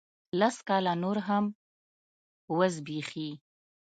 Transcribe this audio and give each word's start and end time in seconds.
لس 0.39 0.55
کاله 0.67 0.93
نور 1.03 1.17
هم 1.27 1.45
وزبیښي 2.57 3.29